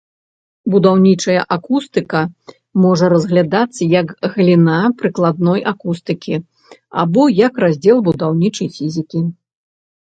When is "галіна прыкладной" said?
4.33-5.59